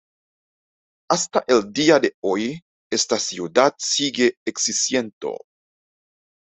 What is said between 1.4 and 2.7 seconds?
el día de hoy,